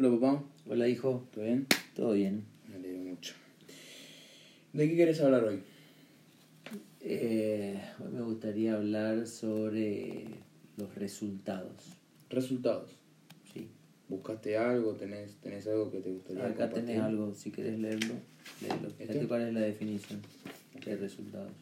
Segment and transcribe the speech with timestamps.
[0.00, 1.66] Hola papá, Hola hijo, ¿todo bien?
[1.94, 2.46] ¿todo bien?
[2.66, 3.34] Me alegro mucho.
[4.72, 5.60] ¿De qué quieres hablar hoy?
[7.02, 10.24] Eh, hoy me gustaría hablar sobre
[10.78, 11.98] los resultados.
[12.30, 12.92] Resultados.
[13.52, 13.68] ¿sí?
[14.08, 14.94] ¿Buscaste algo?
[14.94, 16.84] ¿Tenés, tenés algo que te gustaría Acá compartir?
[16.86, 18.14] tenés algo, si querés leerlo,
[18.62, 18.88] léelo.
[18.98, 19.28] ¿Este?
[19.28, 20.22] cuál es la definición
[20.82, 21.52] de resultados.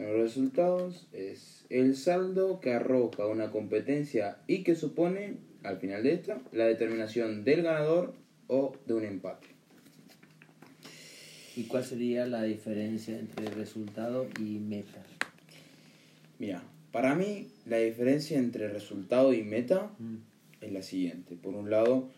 [0.00, 5.36] Los resultados es el saldo que arroja una competencia y que supone,
[5.66, 8.14] al final de esta, la determinación del ganador
[8.46, 9.48] o de un empate.
[11.56, 15.02] ¿Y cuál sería la diferencia entre resultado y meta?
[16.38, 16.62] Mira,
[16.92, 20.16] para mí la diferencia entre resultado y meta Mm,
[20.60, 21.36] es la siguiente.
[21.36, 22.08] Por un lado,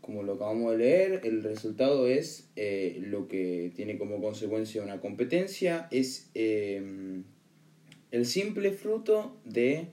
[0.00, 5.00] como lo acabamos de leer, el resultado es eh, lo que tiene como consecuencia una
[5.00, 7.22] competencia, es eh,
[8.10, 9.88] el simple fruto de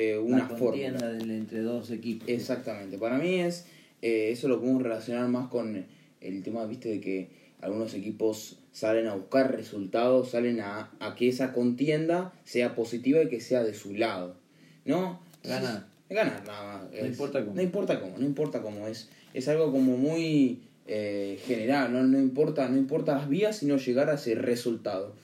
[0.00, 1.18] eh, una la contienda fórmula.
[1.18, 2.28] del- entre dos equipos.
[2.28, 3.66] Exactamente, para mí es,
[4.00, 5.84] eh, eso lo podemos relacionar más con
[6.20, 7.28] el tema, viste, de que
[7.60, 13.28] algunos equipos salen a buscar resultados, salen a, a que esa contienda sea positiva y
[13.28, 14.36] que sea de su lado,
[14.84, 15.20] ¿no?
[15.42, 15.86] Ganar.
[16.08, 16.90] Ganar, nada más.
[17.00, 17.54] No importa cómo.
[17.56, 19.08] No importa cómo, no importa cómo es.
[19.34, 22.02] Es algo como muy eh, general, ¿no?
[22.04, 25.14] No, importa, no importa las vías, sino llegar a ese resultado.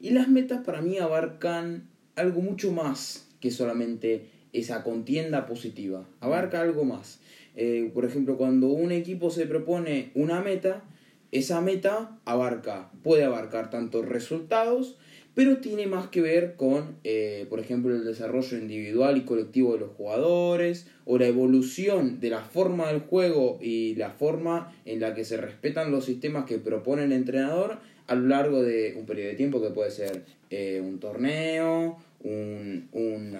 [0.00, 6.06] Y las metas para mí abarcan algo mucho más que solamente esa contienda positiva.
[6.20, 7.20] Abarca algo más.
[7.56, 10.84] Eh, por ejemplo, cuando un equipo se propone una meta,
[11.32, 14.96] esa meta abarca, puede abarcar tanto resultados,
[15.34, 19.80] pero tiene más que ver con, eh, por ejemplo, el desarrollo individual y colectivo de
[19.80, 25.14] los jugadores, o la evolución de la forma del juego y la forma en la
[25.14, 29.28] que se respetan los sistemas que propone el entrenador a lo largo de un periodo
[29.28, 31.98] de tiempo que puede ser eh, un torneo,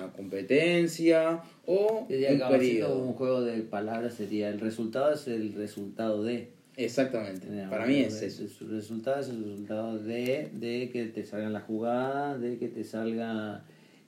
[0.06, 3.02] una competencia o Sería un periodo.
[3.02, 6.50] un juego de palabras, sería el resultado es el resultado de.
[6.76, 8.44] Exactamente, para mí es eso.
[8.64, 12.84] El resultado es el resultado de, de que te salgan las jugadas, de que te
[12.84, 13.64] salga,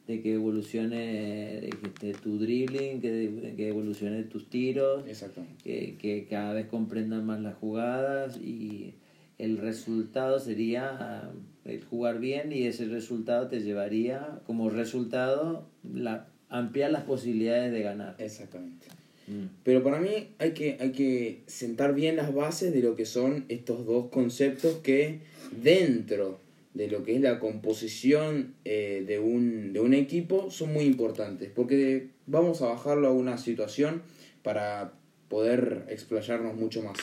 [0.06, 5.62] de que evolucione esté tu dribbling, que, que evolucione tus tiros, Exactamente.
[5.64, 8.94] que, que cada vez comprendan más las jugadas y
[9.38, 11.30] el resultado sería
[11.64, 17.82] el jugar bien y ese resultado te llevaría como resultado la, ampliar las posibilidades de
[17.82, 18.16] ganar.
[18.18, 18.86] Exactamente.
[19.28, 19.46] Mm.
[19.62, 23.44] Pero para mí hay que, hay que sentar bien las bases de lo que son
[23.48, 25.20] estos dos conceptos que
[25.62, 26.40] dentro
[26.74, 31.50] de lo que es la composición eh, de, un, de un equipo son muy importantes.
[31.54, 34.02] Porque vamos a bajarlo a una situación
[34.42, 34.92] para
[35.28, 36.96] poder explayarnos mucho más.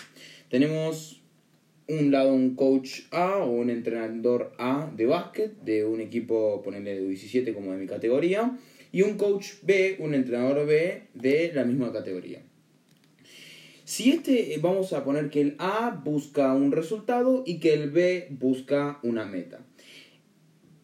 [0.49, 1.21] Tenemos
[1.87, 6.95] un lado un coach A o un entrenador A de básquet de un equipo, ponerle
[6.95, 8.57] de 17 como de mi categoría,
[8.91, 12.41] y un coach B, un entrenador B de la misma categoría.
[13.83, 17.91] Si este, eh, vamos a poner que el A busca un resultado y que el
[17.91, 19.59] B busca una meta.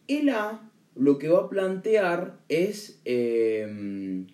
[0.06, 4.24] El A lo que va a plantear es eh,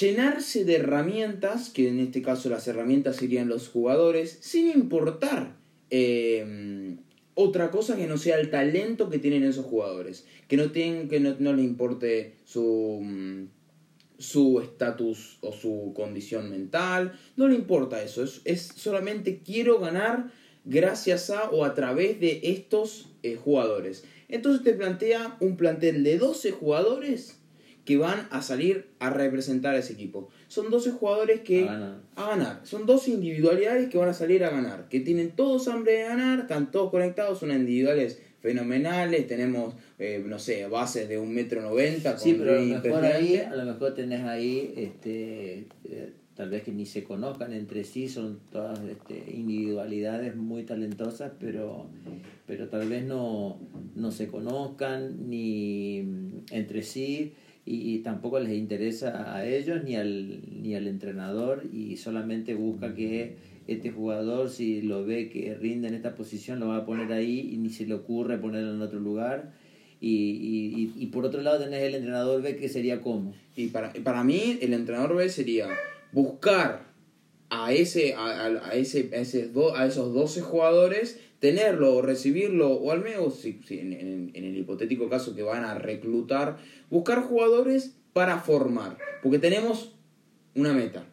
[0.00, 5.56] llenarse de herramientas, que en este caso las herramientas serían los jugadores, sin importar
[5.90, 6.96] eh,
[7.34, 10.26] otra cosa que no sea el talento que tienen esos jugadores.
[10.48, 13.44] Que no, tienen, que no, no le importe su mm,
[14.22, 20.30] su estatus o su condición mental, no le importa eso, es, es solamente quiero ganar
[20.64, 24.04] gracias a o a través de estos eh, jugadores.
[24.28, 27.41] Entonces te plantea un plantel de 12 jugadores
[27.84, 30.28] que van a salir a representar a ese equipo.
[30.48, 32.00] Son 12 jugadores que A ganar.
[32.14, 32.60] a ganar.
[32.64, 36.40] Son 12 individualidades que van a salir a ganar, que tienen todos hambre de ganar,
[36.40, 42.18] están todos conectados, son individuales fenomenales, tenemos, eh, no sé, bases de un metro noventa.
[42.18, 46.62] Sí, pero a lo mejor ahí, a lo mejor tenés ahí, este, eh, tal vez
[46.62, 51.86] que ni se conozcan entre sí, son todas este, individualidades muy talentosas, pero,
[52.46, 53.60] pero tal vez no,
[53.94, 59.96] no se conozcan ni mm, entre sí y, y tampoco les interesa a ellos ni
[59.96, 63.36] al, ni al entrenador y solamente busca que
[63.68, 67.50] este jugador si lo ve que rinde en esta posición lo va a poner ahí
[67.52, 69.52] y ni se le ocurre ponerlo en otro lugar.
[70.00, 73.68] Y, y, y, y por otro lado tenés el entrenador B que sería como Y
[73.68, 75.68] para, para mí, el entrenador B sería
[76.10, 76.91] buscar
[77.54, 82.70] a ese, a, a- ese, a, ese do- a esos 12 jugadores, tenerlo o recibirlo,
[82.72, 86.56] o al menos, si, si en, en- el hipotético caso que van a reclutar,
[86.88, 88.96] buscar jugadores para formar.
[89.22, 89.92] Porque tenemos
[90.54, 91.04] una meta.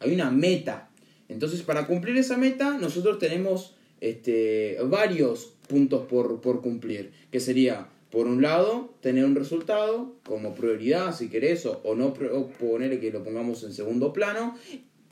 [0.00, 0.88] Hay una meta.
[1.28, 7.10] Entonces, para cumplir esa meta, nosotros tenemos este, varios puntos por, por cumplir.
[7.32, 12.48] Que sería, por un lado, tener un resultado como prioridad, si querés, o, no o
[12.50, 14.56] ponerle que lo pongamos en segundo plano.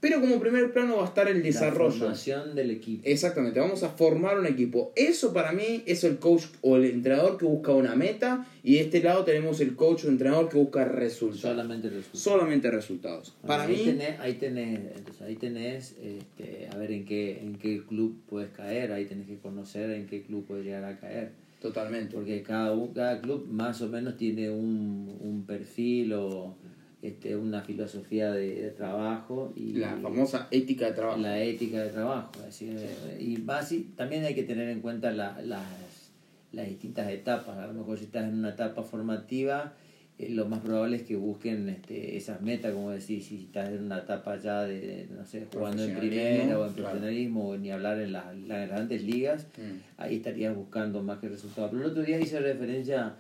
[0.00, 1.94] Pero como primer plano va a estar el desarrollo.
[1.94, 3.02] La formación del equipo.
[3.04, 4.92] Exactamente, vamos a formar un equipo.
[4.94, 8.80] Eso para mí es el coach o el entrenador que busca una meta y de
[8.82, 11.40] este lado tenemos el coach o entrenador que busca resultados.
[11.40, 12.22] Solamente resultados.
[12.22, 13.34] Solamente resultados.
[13.46, 13.84] para ahí mí...
[13.84, 18.50] Tenés, ahí tenés, entonces ahí tenés este, a ver en qué, en qué club puedes
[18.50, 21.32] caer, ahí tenés que conocer en qué club puedes llegar a caer.
[21.60, 22.14] Totalmente.
[22.14, 26.54] Porque cada, cada club más o menos tiene un, un perfil o
[27.08, 29.52] este, una filosofía de, trabajo.
[29.56, 31.20] Y, la famosa ética de trabajo.
[31.20, 32.32] La ética de trabajo.
[33.18, 33.36] y
[33.96, 37.58] también hay que tener en cuenta las, las distintas etapas.
[37.58, 39.74] A lo mejor si estás en una etapa formativa,
[40.18, 43.84] eh, lo más probable es que busquen este, esas metas, como decir, si estás en
[43.84, 48.00] una etapa ya de, no sé, jugando en primera o en profesionalismo, o ni hablar
[48.00, 50.00] en las, las grandes ligas, mm.
[50.00, 51.70] ahí estarías buscando más que resultados.
[51.70, 53.14] Pero el otro día hice referencia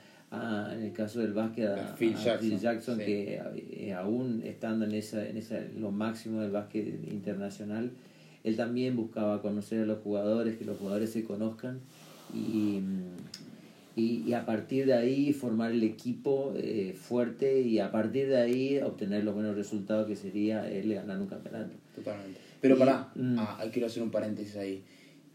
[0.72, 3.40] en el caso del básquet a, Phil Jackson, que
[3.70, 7.90] eh, aún estando en esa, en esa lo máximo del básquet internacional
[8.46, 11.80] él también buscaba conocer a los jugadores que los jugadores se conozcan
[12.32, 12.80] y,
[13.96, 18.78] y, a partir de ahí formar el equipo eh, fuerte y a partir de ahí
[18.78, 21.72] obtener los buenos resultados que sería él ganar un campeonato.
[21.96, 22.38] Totalmente.
[22.60, 23.36] Pero para mm.
[23.36, 24.84] ah, quiero hacer un paréntesis ahí.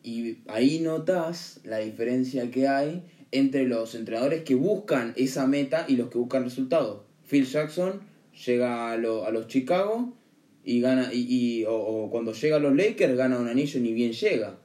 [0.03, 5.95] Y ahí notas la diferencia que hay entre los entrenadores que buscan esa meta y
[5.95, 7.01] los que buscan resultados.
[7.27, 8.01] Phil Jackson
[8.45, 10.13] llega a, los Chicago
[10.63, 14.11] y gana, y, o, cuando llega a los Lakers gana un anillo y ni bien
[14.11, 14.57] llega.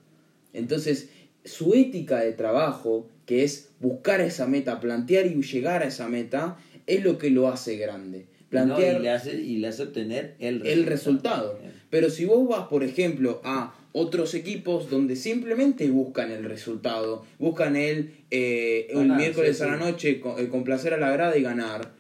[0.53, 1.11] Entonces,
[1.45, 6.57] su ética de trabajo, que es buscar esa meta, plantear y llegar a esa meta,
[6.87, 8.27] es lo que lo hace grande.
[8.49, 10.73] Plantear, y, le hace, y le hace obtener el resultado.
[10.73, 11.59] el resultado.
[11.91, 17.77] Pero si vos vas, por ejemplo, a otros equipos donde simplemente buscan el resultado, buscan
[17.77, 21.93] el, eh, el miércoles a la noche eh, complacer a la grada y ganar,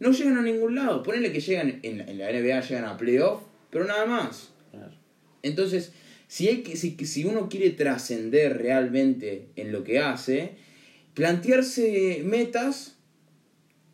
[0.00, 1.02] no llegan a ningún lado.
[1.02, 4.54] Ponele que llegan, en la, en la NBA llegan a playoff, pero nada más.
[5.42, 5.92] Entonces,
[6.26, 10.52] si, hay que, si, si uno quiere trascender realmente en lo que hace,
[11.12, 12.96] plantearse metas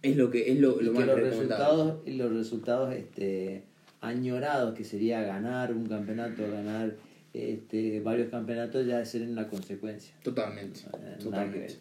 [0.03, 3.65] es lo que es lo, lo más los resultados y los resultados este
[4.01, 6.95] añorados que sería ganar un campeonato ganar
[7.35, 10.15] este, varios campeonatos ya ser una consecuencia.
[10.23, 10.81] Totalmente.
[11.23, 11.77] totalmente.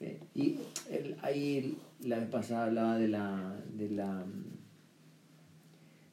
[0.00, 0.58] Eh, y
[1.22, 4.24] ahí la vez pasada hablaba de la, de la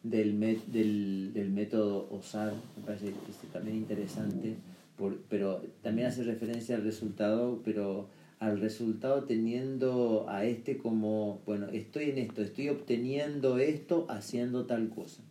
[0.04, 4.56] del, del, del método OSAR, me parece que es también interesante,
[4.98, 8.08] por, pero también hace referencia al resultado, pero
[8.40, 14.90] al resultado teniendo a este como, bueno, estoy en esto, estoy obteniendo esto haciendo tal
[14.90, 15.22] cosa.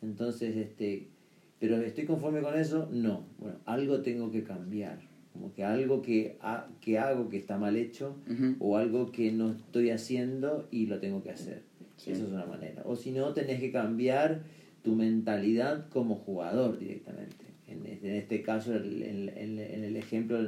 [0.00, 1.08] Entonces, este,
[1.58, 2.88] pero ¿estoy conforme con eso?
[2.92, 3.26] No.
[3.38, 4.98] Bueno, algo tengo que cambiar.
[5.32, 6.38] Como que algo que,
[6.80, 8.16] que hago que está mal hecho
[8.58, 11.62] o algo que no estoy haciendo y lo tengo que hacer.
[11.98, 12.82] Esa es una manera.
[12.84, 14.42] O si no, tenés que cambiar
[14.82, 17.44] tu mentalidad como jugador directamente.
[17.66, 20.38] En, este caso, en, el ejemplo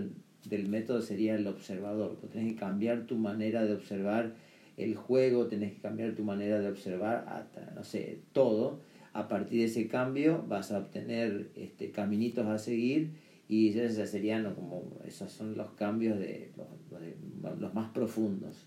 [0.45, 2.17] del método sería el observador.
[2.21, 4.35] Pues tenés que cambiar tu manera de observar
[4.77, 8.81] el juego, tenés que cambiar tu manera de observar hasta, no sé, todo
[9.13, 13.11] a partir de ese cambio vas a obtener este, caminitos a seguir
[13.49, 16.51] y esos serían como esos son los cambios de
[17.59, 18.67] los, más profundos.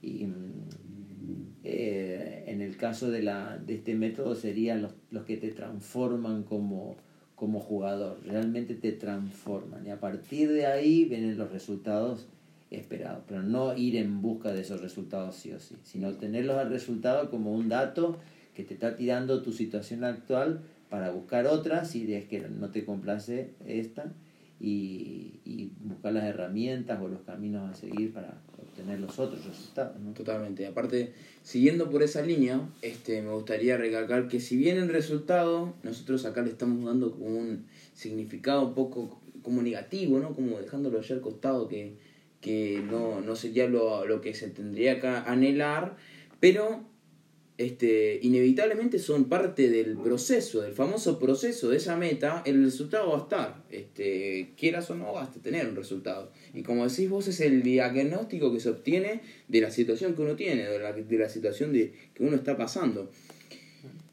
[0.00, 5.36] Y mm, eh, en el caso de, la, de este método serían los, los que
[5.36, 6.96] te transforman como,
[7.34, 8.18] como jugador.
[8.24, 12.26] Realmente te transforman y a partir de ahí vienen los resultados
[12.70, 16.70] esperados pero no ir en busca de esos resultados sí o sí sino tenerlos al
[16.70, 18.18] resultado como un dato
[18.54, 22.84] que te está tirando tu situación actual para buscar otra si es que no te
[22.84, 24.12] complace esta
[24.60, 30.00] y, buscar las herramientas o los caminos a seguir para obtener los otros resultados.
[30.00, 30.12] ¿no?
[30.12, 30.66] Totalmente.
[30.66, 36.24] Aparte, siguiendo por esa línea, este, me gustaría recalcar que si bien el resultado, nosotros
[36.24, 40.34] acá le estamos dando como un significado un poco como negativo, ¿no?
[40.34, 41.96] como dejándolo ayer costado, que,
[42.40, 45.96] que no, no sería lo, lo que se tendría que anhelar,
[46.40, 46.82] pero
[47.56, 53.18] este, inevitablemente son parte del proceso, del famoso proceso de esa meta, el resultado va
[53.18, 56.32] a estar, este, quieras o no, vas a tener un resultado.
[56.52, 60.34] Y como decís vos, es el diagnóstico que se obtiene de la situación que uno
[60.34, 63.10] tiene, de la, de la situación de, que uno está pasando.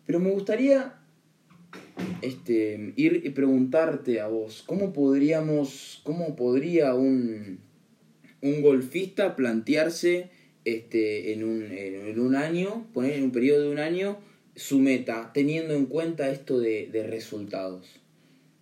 [0.05, 1.00] Pero me gustaría
[2.21, 7.60] este, ir y preguntarte a vos, ¿cómo podríamos, cómo podría un,
[8.41, 10.29] un golfista plantearse
[10.65, 14.18] este, en, un, en un año, poner en un periodo de un año
[14.56, 18.01] su meta, teniendo en cuenta esto de, de resultados?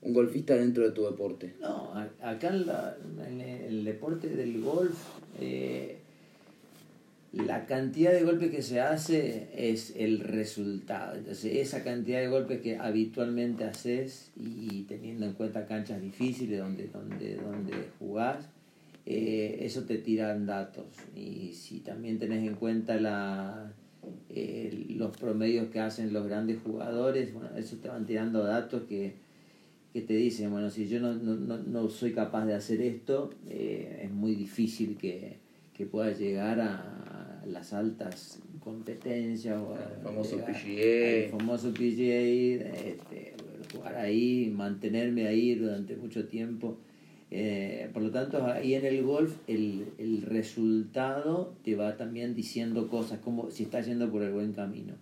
[0.01, 1.55] Un golfista dentro de tu deporte.
[1.59, 1.91] No,
[2.21, 4.97] acá en, el deporte del golf,
[5.41, 5.97] eh,
[7.33, 11.17] la cantidad de golpes que se hace es el resultado.
[11.17, 16.87] Entonces, esa cantidad de golpes que habitualmente haces y teniendo en cuenta canchas difíciles donde,
[16.87, 18.47] donde, donde jugás,
[19.11, 20.85] eh, eso te tiran datos.
[21.15, 23.73] Y si también tenés en cuenta la,
[24.29, 29.15] eh, los promedios que hacen los grandes jugadores, bueno, eso te van tirando datos que,
[29.93, 34.01] que te dicen, bueno, si yo no, no, no soy capaz de hacer esto, eh,
[34.03, 35.37] es muy difícil que,
[35.73, 39.59] que pueda llegar a, las altas competencias.
[39.59, 41.23] O el famoso PGA.
[41.23, 42.21] El famoso PGA,
[42.85, 43.33] este,
[43.73, 46.77] jugar ahí, mantenerme ahí durante mucho tiempo.
[47.31, 52.87] Eh, por lo tanto, ahí en el golf el, el, resultado te va también diciendo
[52.87, 54.95] cosas, como si estás yendo por el buen camino.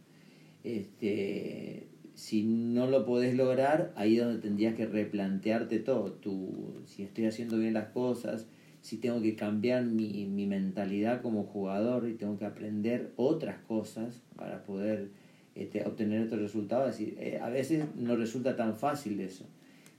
[0.63, 6.11] Este, si no lo podés lograr, ahí es donde tendrías que replantearte todo.
[6.13, 8.47] Tu, si estoy haciendo bien las cosas,
[8.81, 14.21] si tengo que cambiar mi, mi mentalidad como jugador y tengo que aprender otras cosas
[14.35, 15.09] para poder
[15.55, 16.99] este, obtener otros resultados.
[16.99, 19.45] Eh, a veces no resulta tan fácil eso,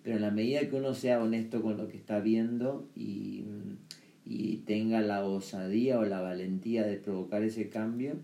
[0.08, 3.44] pero en la medida que uno sea honesto con lo que está viendo y,
[4.24, 8.14] y tenga la osadía o la valentía de provocar ese cambio,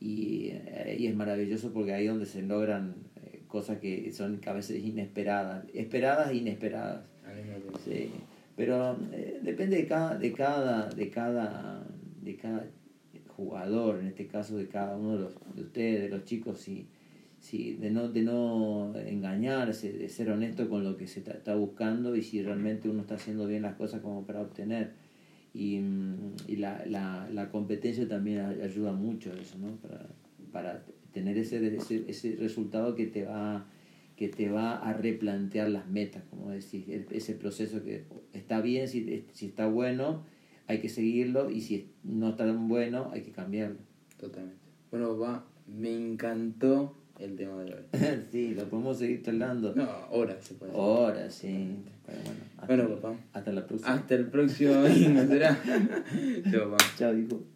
[0.00, 4.40] y, eh, y es maravilloso porque ahí es donde se logran eh, cosas que son
[4.46, 7.04] a veces inesperadas, esperadas e inesperadas.
[7.84, 8.12] Sí.
[8.56, 11.86] Pero eh, depende de cada, de cada, de cada,
[12.22, 12.66] de cada
[13.36, 16.86] jugador, en este caso de cada uno de, los, de ustedes, de los chicos, si,
[17.46, 22.16] si, de, no, de no engañarse, de ser honesto con lo que se está buscando
[22.16, 24.94] y si realmente uno está haciendo bien las cosas como para obtener.
[25.54, 25.80] Y,
[26.48, 29.76] y la, la, la competencia también ayuda mucho a eso, ¿no?
[29.76, 30.08] Para,
[30.50, 33.66] para tener ese, ese, ese resultado que te va
[34.16, 39.26] que te va a replantear las metas, como decís, ese proceso que está bien, si,
[39.32, 40.24] si está bueno,
[40.66, 43.76] hay que seguirlo y si no está tan bueno, hay que cambiarlo.
[44.16, 44.58] Totalmente.
[44.90, 47.82] Bueno, papá, me encantó el tema de hoy.
[48.30, 49.74] sí, lo podemos seguir charlando.
[49.74, 50.72] No, horas se puede.
[50.74, 51.76] Horas, sí.
[52.66, 53.16] bueno, papá.
[53.32, 53.94] Hasta la próxima.
[53.94, 54.72] Hasta el próximo.
[56.50, 56.84] Chao, papá.
[56.96, 57.55] Chao, hijo.